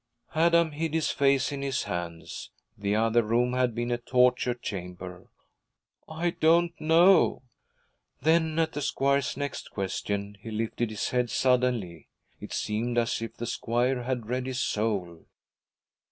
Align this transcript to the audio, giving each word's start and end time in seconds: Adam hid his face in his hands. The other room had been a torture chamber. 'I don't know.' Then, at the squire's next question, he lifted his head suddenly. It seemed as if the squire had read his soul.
Adam 0.33 0.71
hid 0.71 0.95
his 0.95 1.11
face 1.11 1.51
in 1.51 1.61
his 1.61 1.83
hands. 1.83 2.49
The 2.75 2.95
other 2.95 3.21
room 3.21 3.53
had 3.53 3.75
been 3.75 3.91
a 3.91 3.99
torture 3.99 4.55
chamber. 4.55 5.27
'I 6.09 6.29
don't 6.39 6.81
know.' 6.81 7.43
Then, 8.19 8.57
at 8.57 8.71
the 8.73 8.81
squire's 8.81 9.37
next 9.37 9.69
question, 9.69 10.37
he 10.41 10.49
lifted 10.49 10.89
his 10.89 11.09
head 11.11 11.29
suddenly. 11.29 12.07
It 12.39 12.51
seemed 12.51 12.97
as 12.97 13.21
if 13.21 13.37
the 13.37 13.45
squire 13.45 14.01
had 14.01 14.25
read 14.25 14.47
his 14.47 14.59
soul. 14.59 15.27